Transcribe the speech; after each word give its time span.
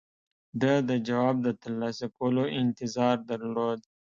ده 0.61 0.73
د 0.89 0.91
جواب 1.07 1.35
د 1.45 1.47
ترلاسه 1.61 2.05
کولو 2.17 2.43
انتظار 2.61 3.17
درلود. 3.31 3.79